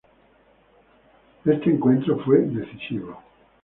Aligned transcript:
Este 1.45 1.69
encuentro 1.69 2.17
fue 2.25 2.39
decisivo. 2.39 3.21